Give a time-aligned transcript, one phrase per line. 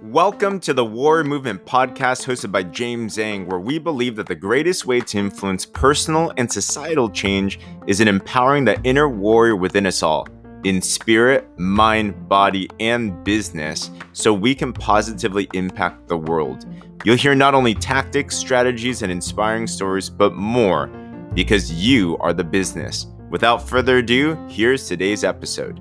[0.00, 4.34] Welcome to the Warrior Movement podcast hosted by James Zheng, where we believe that the
[4.34, 9.84] greatest way to influence personal and societal change is in empowering the inner warrior within
[9.84, 10.26] us all,
[10.64, 16.64] in spirit, mind, body, and business, so we can positively impact the world.
[17.04, 20.86] You'll hear not only tactics, strategies, and inspiring stories, but more,
[21.34, 23.06] because you are the business.
[23.32, 25.78] Without further ado, here's today's episode.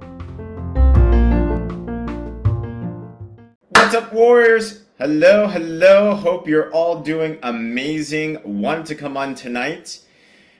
[3.68, 4.86] What's up, Warriors?
[4.98, 6.16] Hello, hello.
[6.16, 8.38] Hope you're all doing amazing.
[8.46, 10.00] Want to come on tonight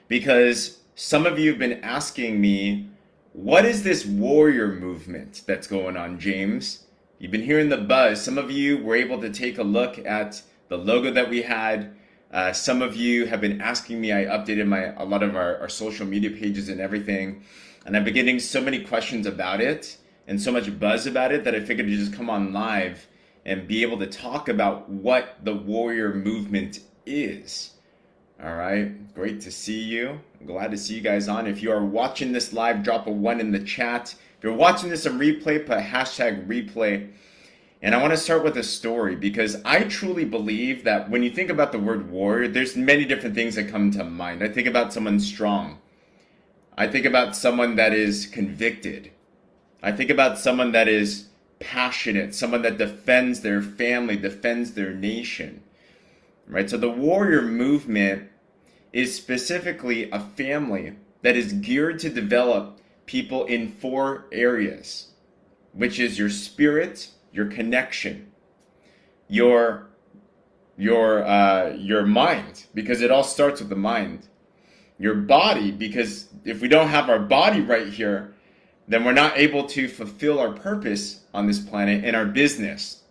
[0.08, 2.90] because some of you have been asking me,
[3.32, 6.84] what is this warrior movement that's going on, James?
[7.18, 8.22] You've been hearing the buzz.
[8.22, 11.96] Some of you were able to take a look at the logo that we had.
[12.32, 14.10] Uh, some of you have been asking me.
[14.10, 17.44] I updated my a lot of our, our social media pages and everything,
[17.84, 21.44] and I've been getting so many questions about it and so much buzz about it
[21.44, 23.06] that I figured to just come on live
[23.44, 27.72] and be able to talk about what the warrior movement is.
[28.42, 30.18] All right, great to see you.
[30.40, 31.46] I'm glad to see you guys on.
[31.46, 34.14] If you are watching this live, drop a one in the chat.
[34.38, 37.10] If you're watching this on replay, put hashtag replay.
[37.82, 41.30] And I want to start with a story because I truly believe that when you
[41.30, 44.42] think about the word warrior, there's many different things that come to mind.
[44.42, 45.78] I think about someone strong.
[46.78, 49.10] I think about someone that is convicted.
[49.82, 51.26] I think about someone that is
[51.58, 55.64] passionate, someone that defends their family, defends their nation.
[56.46, 56.70] Right?
[56.70, 58.30] So the warrior movement
[58.92, 65.08] is specifically a family that is geared to develop people in four areas,
[65.72, 68.30] which is your spirit, your connection,
[69.28, 69.88] your
[70.76, 74.28] your uh, your mind, because it all starts with the mind,
[74.98, 78.34] your body, because if we don't have our body right here,
[78.88, 83.02] then we're not able to fulfill our purpose on this planet and our business.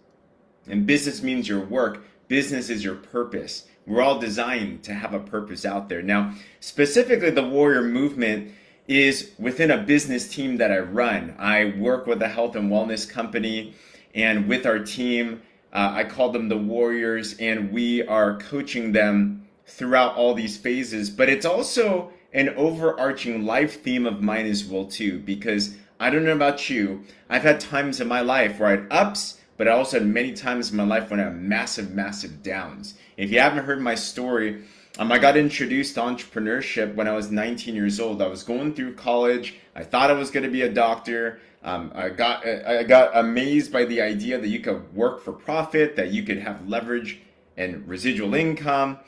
[0.67, 3.67] And business means your work, business is your purpose.
[3.87, 6.01] We're all designed to have a purpose out there.
[6.01, 8.51] Now, specifically, the warrior movement
[8.87, 11.35] is within a business team that I run.
[11.39, 13.73] I work with a health and wellness company,
[14.13, 15.41] and with our team,
[15.73, 21.09] uh, I call them the warriors, and we are coaching them throughout all these phases.
[21.09, 26.25] But it's also an overarching life theme of mine as well too because I don't
[26.25, 29.71] know about you, I've had times in my life where I had ups, but I
[29.71, 32.95] also had many times in my life when I had massive, massive downs.
[33.17, 34.63] If you haven't heard my story,
[34.97, 38.21] um, I got introduced to entrepreneurship when I was 19 years old.
[38.21, 39.55] I was going through college.
[39.75, 41.39] I thought I was going to be a doctor.
[41.63, 45.95] Um, I got I got amazed by the idea that you could work for profit,
[45.95, 47.19] that you could have leverage
[47.55, 48.99] and residual income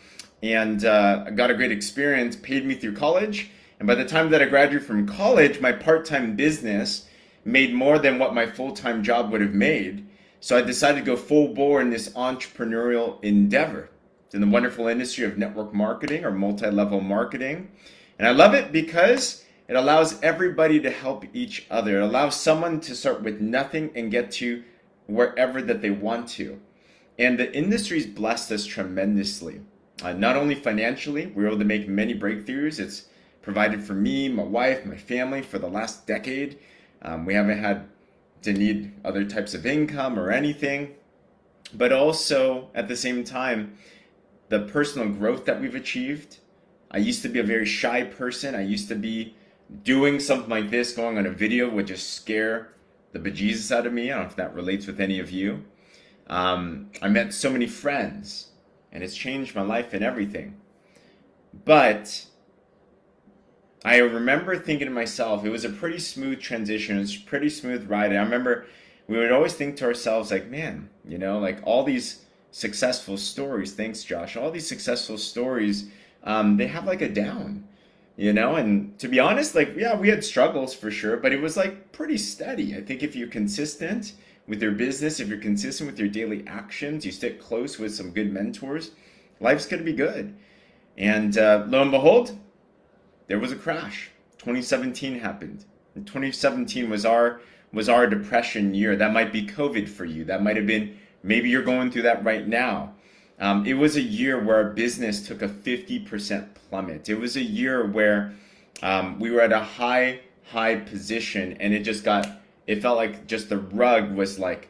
[0.44, 3.50] and uh, got a great experience, paid me through college.
[3.80, 7.08] And by the time that I graduated from college, my part time business
[7.46, 10.08] made more than what my full time job would have made.
[10.40, 13.90] So I decided to go full bore in this entrepreneurial endeavor.
[14.34, 17.72] In the wonderful industry of network marketing or multi level marketing.
[18.18, 22.00] And I love it because it allows everybody to help each other.
[22.00, 24.64] It allows someone to start with nothing and get to
[25.08, 26.60] wherever that they want to.
[27.18, 29.62] And the industry's blessed us tremendously.
[30.02, 32.80] Uh, not only financially, we were able to make many breakthroughs.
[32.80, 33.06] It's
[33.42, 36.60] provided for me, my wife, my family for the last decade.
[37.02, 37.88] Um, we haven't had
[38.42, 40.96] to need other types of income or anything.
[41.74, 43.78] But also, at the same time,
[44.50, 46.38] the personal growth that we've achieved.
[46.92, 48.54] I used to be a very shy person.
[48.56, 49.36] I used to be
[49.84, 52.74] doing something like this, going on a video would just scare
[53.12, 54.12] the bejesus out of me.
[54.12, 55.64] I don't know if that relates with any of you.
[56.28, 58.48] Um, I met so many friends
[58.92, 60.56] and it's changed my life and everything.
[61.66, 62.26] But
[63.86, 66.98] I remember thinking to myself, it was a pretty smooth transition.
[66.98, 68.12] It was a pretty smooth ride.
[68.12, 68.66] And I remember
[69.08, 73.74] we would always think to ourselves, like, man, you know, like all these successful stories.
[73.74, 74.38] Thanks, Josh.
[74.38, 75.90] All these successful stories,
[76.24, 77.68] um, they have like a down,
[78.16, 78.56] you know.
[78.56, 81.92] And to be honest, like, yeah, we had struggles for sure, but it was like
[81.92, 82.76] pretty steady.
[82.76, 84.14] I think if you're consistent
[84.48, 88.12] with your business, if you're consistent with your daily actions, you stick close with some
[88.12, 88.92] good mentors,
[89.40, 90.36] life's going to be good.
[90.98, 92.38] And uh, lo and behold,
[93.28, 94.12] there was a crash.
[94.38, 95.66] 2017 happened.
[95.96, 98.96] And 2017 was our was our depression year.
[98.96, 100.26] That might be COVID for you.
[100.26, 102.94] That might have been maybe you're going through that right now.
[103.40, 107.10] Um, it was a year where our business took a 50% plummet.
[107.10, 108.34] It was a year where
[108.82, 112.28] um, we were at a high high position and it just got
[112.68, 114.70] it felt like just the rug was like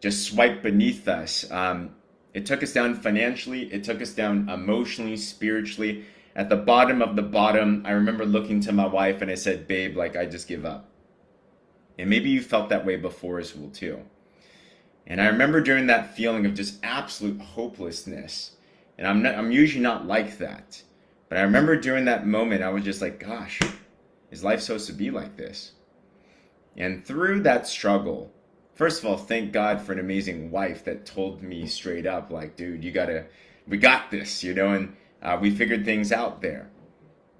[0.00, 1.50] just swiped beneath us.
[1.50, 1.94] Um,
[2.34, 6.04] it took us down financially, it took us down emotionally, spiritually.
[6.36, 9.68] at the bottom of the bottom, I remember looking to my wife and I said,
[9.68, 10.90] Babe, like, I just give up.
[11.96, 14.02] And maybe you felt that way before as well, too.
[15.06, 18.52] And I remember during that feeling of just absolute hopelessness.
[18.96, 20.82] And I'm not, I'm usually not like that.
[21.28, 23.60] But I remember during that moment, I was just like, gosh,
[24.30, 25.72] is life supposed to be like this?
[26.76, 28.32] And through that struggle,
[28.74, 32.56] first of all, thank God for an amazing wife that told me straight up, like,
[32.56, 33.26] dude, you gotta,
[33.66, 36.70] we got this, you know, and uh, we figured things out there.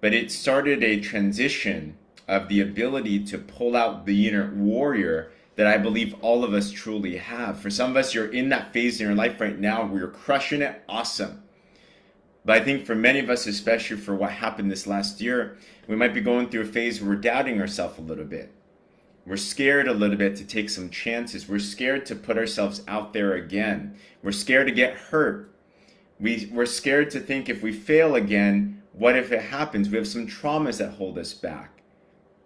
[0.00, 1.96] But it started a transition
[2.28, 6.70] of the ability to pull out the inner warrior that I believe all of us
[6.70, 7.60] truly have.
[7.60, 10.08] For some of us, you're in that phase in your life right now where you're
[10.08, 11.42] crushing it, awesome.
[12.44, 15.56] But I think for many of us, especially for what happened this last year,
[15.88, 18.52] we might be going through a phase where we're doubting ourselves a little bit.
[19.26, 21.48] We're scared a little bit to take some chances.
[21.48, 23.96] We're scared to put ourselves out there again.
[24.22, 25.54] We're scared to get hurt.
[26.20, 29.88] We, we're scared to think if we fail again, what if it happens?
[29.88, 31.80] We have some traumas that hold us back.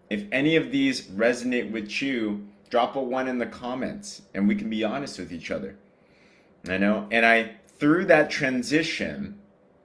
[0.08, 4.54] If any of these resonate with you, drop a one in the comments and we
[4.54, 5.76] can be honest with each other.
[6.68, 7.06] I know.
[7.10, 9.38] And I, through that transition,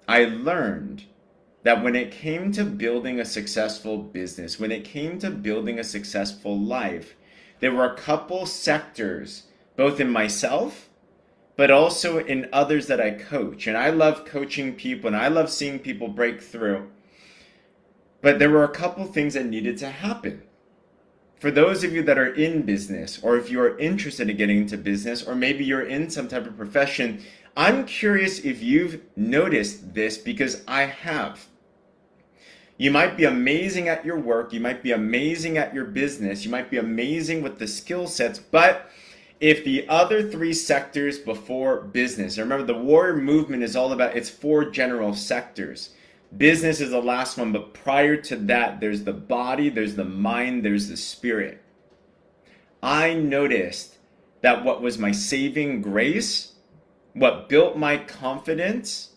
[0.07, 1.05] I learned
[1.63, 5.83] that when it came to building a successful business, when it came to building a
[5.83, 7.15] successful life,
[7.59, 9.43] there were a couple sectors,
[9.77, 10.89] both in myself,
[11.55, 13.67] but also in others that I coach.
[13.67, 16.89] And I love coaching people and I love seeing people break through.
[18.21, 20.43] But there were a couple things that needed to happen
[21.43, 24.59] for those of you that are in business, or if you are interested in getting
[24.59, 27.21] into business, or maybe you're in some type of profession,
[27.57, 31.47] I'm curious if you've noticed this because I have.
[32.77, 36.49] You might be amazing at your work, you might be amazing at your business, you
[36.49, 38.89] might be amazing with the skill sets, but
[39.41, 44.29] if the other three sectors before business, remember the warrior movement is all about it's
[44.29, 45.89] four general sectors.
[46.37, 50.65] Business is the last one, but prior to that, there's the body, there's the mind,
[50.65, 51.61] there's the spirit.
[52.81, 53.97] I noticed
[54.41, 56.53] that what was my saving grace,
[57.13, 59.11] what built my confidence,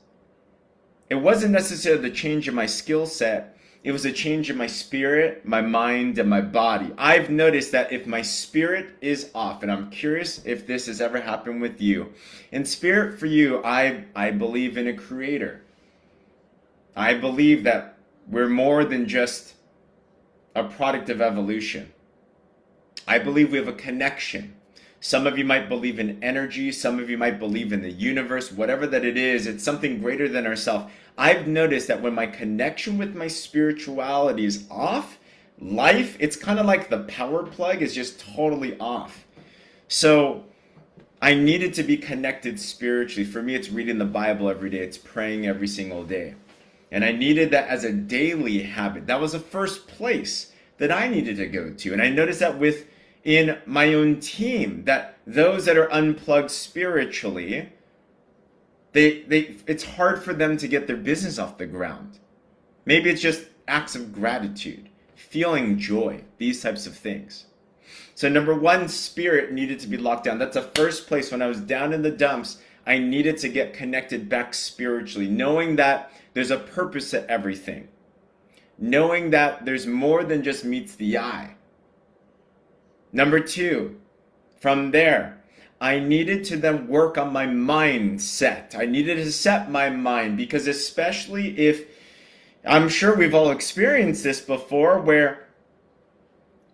[1.08, 4.66] it wasn't necessarily the change in my skill set, it was a change in my
[4.66, 6.92] spirit, my mind, and my body.
[6.98, 11.20] I've noticed that if my spirit is off, and I'm curious if this has ever
[11.20, 12.12] happened with you.
[12.50, 15.62] In spirit for you, I, I believe in a creator.
[16.96, 19.54] I believe that we're more than just
[20.54, 21.92] a product of evolution.
[23.06, 24.56] I believe we have a connection.
[24.98, 28.50] Some of you might believe in energy, some of you might believe in the universe,
[28.50, 30.90] whatever that it is, it's something greater than ourselves.
[31.18, 35.18] I've noticed that when my connection with my spirituality is off,
[35.60, 39.26] life, it's kind of like the power plug is just totally off.
[39.88, 40.44] So
[41.20, 43.28] I needed to be connected spiritually.
[43.28, 46.34] For me, it's reading the Bible every day, it's praying every single day.
[46.90, 49.06] And I needed that as a daily habit.
[49.06, 51.92] That was the first place that I needed to go to.
[51.92, 52.86] And I noticed that with
[53.24, 57.72] in my own team that those that are unplugged spiritually
[58.92, 62.18] they they it's hard for them to get their business off the ground.
[62.86, 67.46] Maybe it's just acts of gratitude, feeling joy, these types of things.
[68.14, 70.38] So number 1 spirit needed to be locked down.
[70.38, 73.74] That's the first place when I was down in the dumps, I needed to get
[73.74, 77.88] connected back spiritually, knowing that there's a purpose to everything.
[78.76, 81.56] Knowing that there's more than just meets the eye.
[83.10, 83.98] Number two,
[84.60, 85.42] from there,
[85.80, 88.78] I needed to then work on my mindset.
[88.78, 91.86] I needed to set my mind because, especially if
[92.66, 95.48] I'm sure we've all experienced this before, where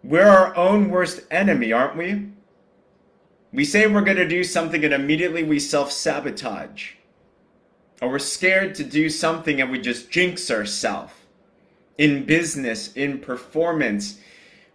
[0.02, 2.30] we're our own worst enemy, aren't we?
[3.52, 6.94] We say we're going to do something and immediately we self sabotage
[8.02, 11.12] or we're scared to do something and we just jinx ourselves.
[11.96, 14.18] In business, in performance,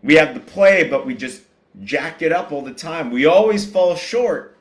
[0.02, 1.42] we have the play, but we just
[1.84, 3.12] jack it up all the time.
[3.12, 4.58] We always fall short.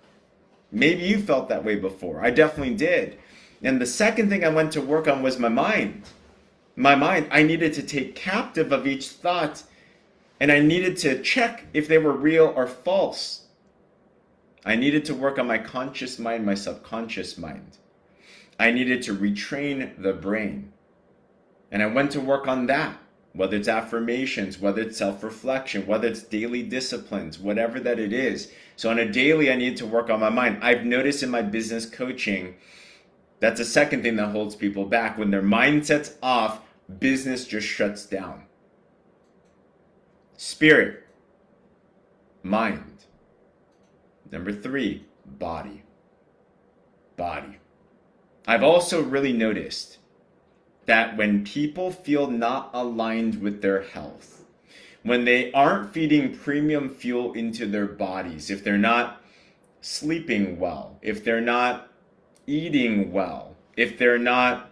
[0.73, 2.25] Maybe you felt that way before.
[2.25, 3.19] I definitely did.
[3.63, 6.03] And the second thing I went to work on was my mind.
[6.75, 9.63] My mind, I needed to take captive of each thought
[10.41, 13.47] and I needed to check if they were real or false.
[14.65, 17.79] I needed to work on my conscious mind, my subconscious mind.
[18.59, 20.73] I needed to retrain the brain.
[21.71, 22.99] And I went to work on that,
[23.33, 28.51] whether it's affirmations, whether it's self reflection, whether it's daily disciplines, whatever that it is.
[28.77, 30.59] So, on a daily, I need to work on my mind.
[30.63, 32.55] I've noticed in my business coaching,
[33.41, 35.19] that's a second thing that holds people back.
[35.19, 36.61] When their mindset's off,
[36.99, 38.45] business just shuts down.
[40.37, 41.07] Spirit,
[42.43, 43.05] mind.
[44.31, 45.83] Number three, body.
[47.17, 47.59] Body.
[48.47, 49.99] I've also really noticed
[50.87, 54.45] that when people feel not aligned with their health,
[55.03, 59.21] when they aren't feeding premium fuel into their bodies, if they're not
[59.81, 61.91] sleeping well, if they're not
[62.47, 64.71] eating well, if they're not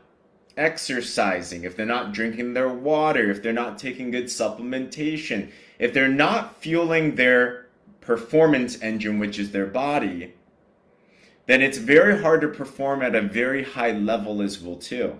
[0.56, 5.50] exercising, if they're not drinking their water, if they're not taking good supplementation,
[5.80, 7.66] if they're not fueling their
[8.00, 10.32] performance engine, which is their body,
[11.46, 15.18] then it's very hard to perform at a very high level as well too.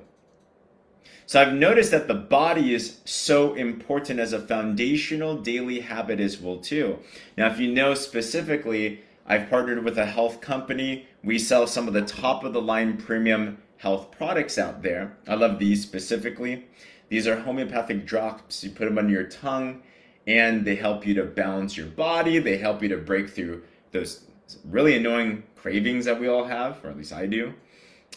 [1.26, 6.38] So I've noticed that the body is so important as a foundational daily habit as
[6.38, 6.98] well too.
[7.36, 11.06] Now, if you know specifically, I've partnered with a health company.
[11.22, 15.16] We sell some of the top of the line premium health products out there.
[15.26, 16.66] I love these specifically.
[17.08, 18.62] These are homeopathic drops.
[18.62, 19.82] You put them under your tongue
[20.26, 22.38] and they help you to balance your body.
[22.38, 23.62] They help you to break through
[23.92, 24.24] those
[24.64, 27.54] really annoying cravings that we all have, or at least I do.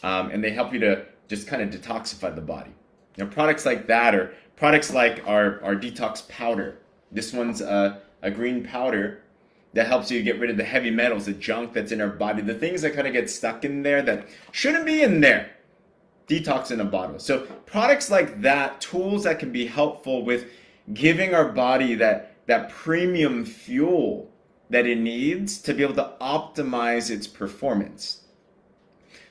[0.04, 2.72] Um, and they help you to just kind of detoxify the body.
[3.18, 6.80] Know, products like that or products like our, our detox powder.
[7.10, 9.24] This one's a, a green powder
[9.74, 12.42] that helps you get rid of the heavy metals, the junk that's in our body,
[12.42, 15.52] the things that kind of get stuck in there that shouldn't be in there.
[16.28, 17.18] Detox in a bottle.
[17.18, 20.48] So products like that, tools that can be helpful with
[20.94, 24.30] giving our body that that premium fuel
[24.70, 28.22] that it needs to be able to optimize its performance.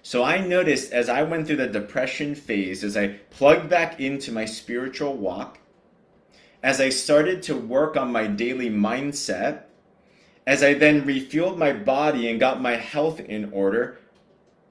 [0.02, 4.31] So I noticed as I went through the depression phase, as I plugged back into
[4.31, 5.59] my spiritual walk,
[6.62, 9.62] as I started to work on my daily mindset,
[10.47, 13.99] as I then refueled my body and got my health in order,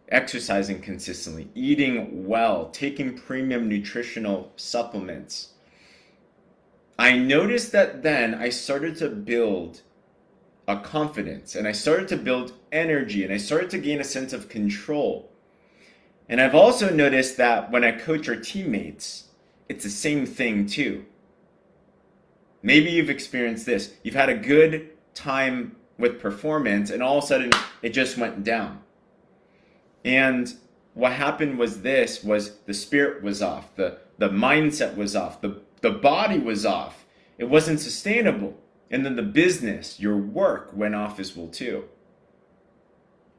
[0.10, 5.50] exercising consistently, eating well, taking premium nutritional supplements,
[6.98, 9.82] I noticed that then I started to build
[10.68, 14.34] a confidence and I started to build energy and I started to gain a sense
[14.34, 15.32] of control.
[16.28, 19.26] And I've also noticed that when I coach our teammates,
[19.70, 21.06] it's the same thing too.
[22.64, 23.94] Maybe you've experienced this.
[24.02, 27.52] You've had a good time with performance and all of a sudden
[27.84, 28.82] it just went down.
[30.04, 30.52] And
[30.96, 35.62] what happened was this was the spirit was off, the the mindset was off, the
[35.82, 37.06] the body was off.
[37.38, 38.58] It wasn't sustainable.
[38.90, 41.86] And then the business, your work went off as well too.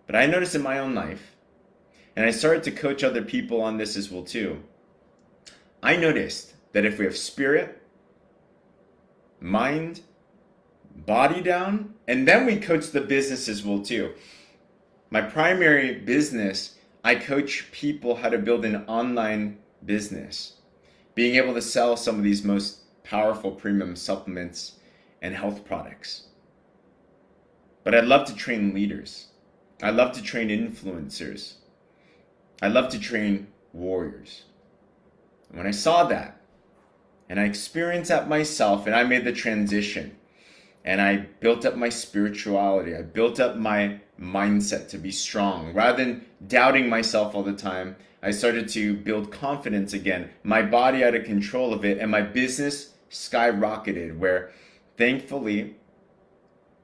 [0.06, 1.36] But I noticed in my own life,
[2.14, 4.62] and I started to coach other people on this as well too.
[5.82, 7.82] I noticed that if we have spirit,
[9.40, 10.00] mind,
[10.94, 14.14] body down, and then we coach the business as well too.
[15.10, 20.54] My primary business, I coach people how to build an online business,
[21.14, 24.76] being able to sell some of these most powerful premium supplements
[25.26, 26.28] and health products.
[27.82, 29.26] But I'd love to train leaders.
[29.82, 31.54] I love to train influencers.
[32.62, 34.44] I love to train warriors.
[35.48, 36.40] And when I saw that,
[37.28, 40.16] and I experienced that myself, and I made the transition,
[40.84, 45.74] and I built up my spirituality, I built up my mindset to be strong.
[45.74, 50.30] Rather than doubting myself all the time, I started to build confidence again.
[50.44, 54.16] My body out of control of it, and my business skyrocketed.
[54.16, 54.52] Where
[54.96, 55.76] thankfully,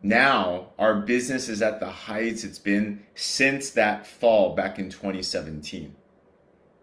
[0.02, 5.94] now our business is at the heights it's been since that fall back in 2017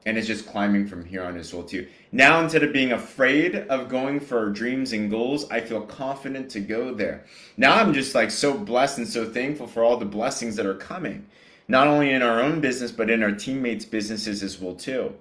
[0.05, 1.85] and it's just climbing from here on as well too.
[2.13, 6.61] Now instead of being afraid of going for dreams and goals i feel confident to
[6.61, 7.25] go there.
[7.57, 10.75] Now i'm just like so blessed and so thankful for all the blessings that are
[10.75, 11.27] coming
[11.67, 15.13] not only in our own business but in our teammates businesses as well too.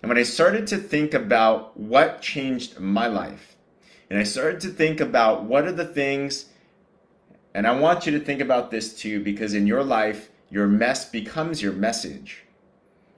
[0.00, 3.55] And when i started to think about what changed my life
[4.10, 6.46] and i started to think about what are the things
[7.56, 11.08] and I want you to think about this too, because in your life, your mess
[11.08, 12.44] becomes your message.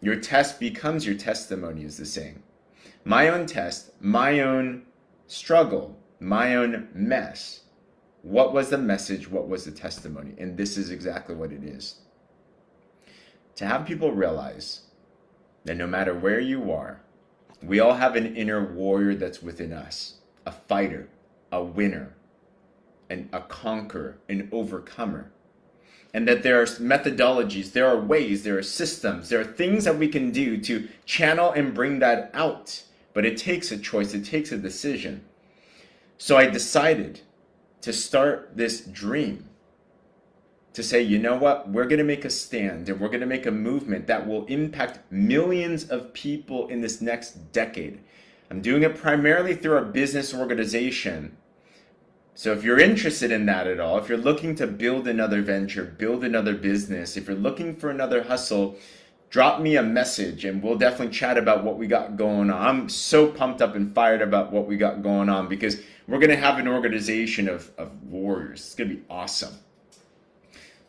[0.01, 2.45] Your test becomes your testimony, is the saying.
[3.05, 4.83] My own test, my own
[5.27, 7.63] struggle, my own mess.
[8.23, 9.29] What was the message?
[9.29, 10.35] What was the testimony?
[10.39, 11.97] And this is exactly what it is.
[13.57, 14.83] To have people realize
[15.65, 17.01] that no matter where you are,
[17.61, 20.18] we all have an inner warrior that's within us,
[20.49, 21.07] a fighter,
[21.53, 22.15] a winner,
[23.11, 25.31] and a conqueror, an overcomer.
[26.15, 29.99] And that there are methodologies, there are ways, there are systems, there are things that
[29.99, 32.83] we can do to channel and bring that out.
[33.13, 35.23] But it takes a choice, it takes a decision.
[36.17, 37.21] So I decided
[37.83, 39.51] to start this dream
[40.73, 43.27] to say, you know what, we're going to make a stand and we're going to
[43.27, 48.01] make a movement that will impact millions of people in this next decade.
[48.51, 51.37] I'm doing it primarily through a business organization
[52.39, 55.83] so if you're interested in that at all, if you're looking to build another venture,
[55.83, 58.77] build another business, if you're looking for another hustle,
[59.29, 62.69] drop me a message and we'll definitely chat about what we got going on.
[62.69, 66.31] I'm so pumped up and fired about what we got going on because we're going
[66.31, 68.61] to have an organization of, of warriors.
[68.61, 69.55] It's going to be awesome.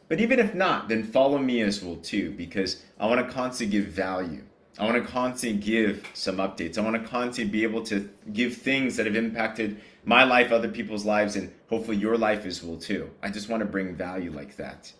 [0.07, 3.75] But even if not, then follow me as well too because I want to constantly
[3.75, 4.43] give value.
[4.79, 6.77] I want to constantly give some updates.
[6.77, 10.69] I want to constantly be able to give things that have impacted my life, other
[10.69, 13.09] people's lives, and hopefully your life as well too.
[13.21, 14.91] I just want to bring value like that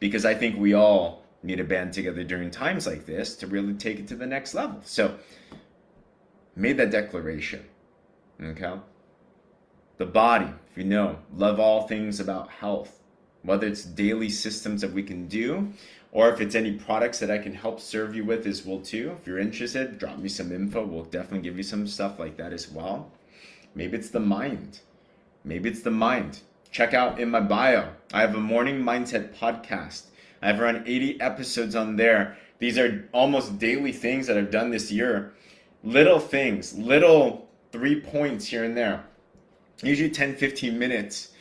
[0.00, 3.72] because I think we all need to band together during times like this to really
[3.72, 4.80] take it to the next level.
[4.84, 5.16] So,
[6.54, 7.64] made that declaration.
[8.42, 8.74] Okay?
[9.96, 13.00] The body, if you know, love all things about health,
[13.42, 15.72] whether it's daily systems that we can do
[16.12, 19.16] or if it's any products that I can help serve you with as well too.
[19.18, 20.84] If you're interested, drop me some info.
[20.84, 23.10] We'll definitely give you some stuff like that as well.
[23.74, 24.80] Maybe it's the mind.
[25.42, 26.40] Maybe it's the mind.
[26.70, 27.88] Check out in my bio.
[28.12, 30.04] I have a morning mindset podcast.
[30.42, 32.36] I have around 80 episodes on there.
[32.58, 35.32] These are almost daily things that I've done this year.
[35.82, 39.04] Little things, little three points here and there.
[39.82, 41.31] Usually 10, 15 minutes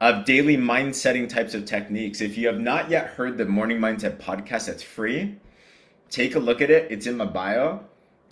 [0.00, 2.20] of daily mind setting types of techniques.
[2.20, 5.36] If you have not yet heard the Morning Mindset podcast, that's free.
[6.10, 6.90] Take a look at it.
[6.90, 7.80] It's in my bio.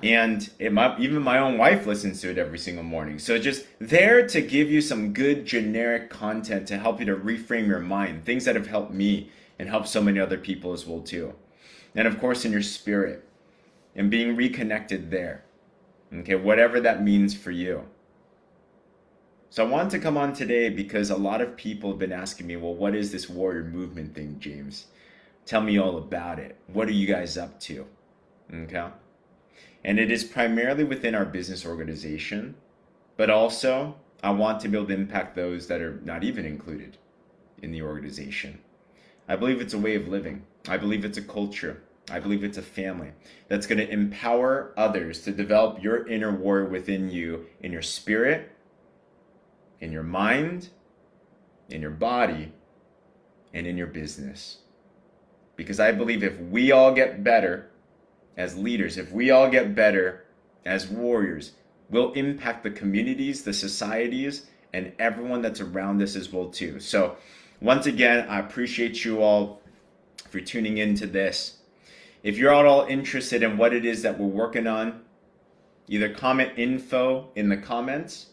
[0.02, 3.18] And it even my own wife listens to it every single morning.
[3.18, 7.66] So just there to give you some good generic content to help you to reframe
[7.66, 11.00] your mind, things that have helped me and helped so many other people as well
[11.00, 11.34] too.
[11.94, 13.26] And of course in your spirit
[13.94, 15.44] and being reconnected there.
[16.12, 17.84] Okay, whatever that means for you.
[19.54, 22.48] So I wanted to come on today because a lot of people have been asking
[22.48, 24.86] me, well, what is this warrior movement thing, James?
[25.46, 26.56] Tell me all about it.
[26.66, 27.86] What are you guys up to?
[28.52, 28.88] Okay.
[29.84, 32.56] And it is primarily within our business organization,
[33.16, 33.94] but also
[34.24, 36.98] I want to be able to impact those that are not even included
[37.62, 38.58] in the organization.
[39.28, 40.42] I believe it's a way of living.
[40.66, 41.80] I believe it's a culture.
[42.10, 43.12] I believe it's a family
[43.46, 48.50] that's going to empower others to develop your inner warrior within you in your spirit
[49.80, 50.68] in your mind,
[51.68, 52.52] in your body,
[53.52, 54.58] and in your business.
[55.56, 57.70] Because I believe if we all get better
[58.36, 60.24] as leaders, if we all get better
[60.64, 61.52] as warriors,
[61.90, 66.80] we'll impact the communities, the societies, and everyone that's around us as well too.
[66.80, 67.16] So
[67.60, 69.62] once again, I appreciate you all
[70.28, 71.58] for tuning into this.
[72.24, 75.02] If you're at all interested in what it is that we're working on,
[75.86, 78.30] either comment info in the comments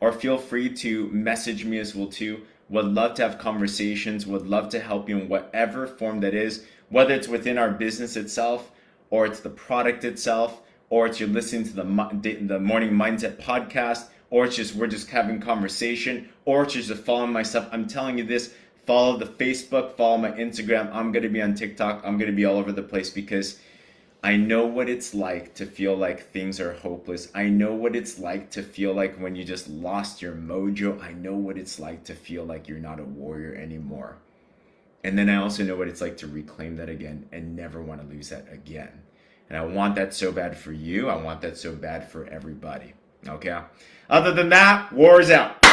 [0.00, 2.42] or feel free to message me as well too.
[2.70, 6.66] Would love to have conversations, would love to help you in whatever form that is,
[6.90, 8.70] whether it's within our business itself,
[9.10, 14.08] or it's the product itself, or it's you're listening to the, the Morning Mindset podcast,
[14.30, 17.68] or it's just we're just having conversation, or it's just following myself.
[17.72, 18.54] I'm telling you this,
[18.86, 20.90] follow the Facebook, follow my Instagram.
[20.92, 23.58] I'm gonna be on TikTok, I'm gonna be all over the place because
[24.22, 27.28] I know what it's like to feel like things are hopeless.
[27.34, 31.00] I know what it's like to feel like when you just lost your mojo.
[31.00, 34.16] I know what it's like to feel like you're not a warrior anymore.
[35.04, 38.00] And then I also know what it's like to reclaim that again and never want
[38.00, 39.02] to lose that again.
[39.48, 41.08] And I want that so bad for you.
[41.08, 42.94] I want that so bad for everybody.
[43.26, 43.60] Okay?
[44.10, 45.64] Other than that, war's out.